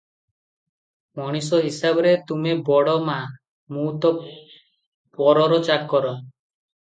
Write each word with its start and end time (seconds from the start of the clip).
ମଣିଷ 1.19 1.57
ହିସାବରେ 1.65 2.13
ତୁମେ 2.31 2.55
ବଡ଼ 2.69 2.95
ମା, 3.09 3.17
ମୁଁ 3.75 3.85
ତ 4.05 4.13
ପରର 5.19 5.63
ଚାକର। 5.71 6.15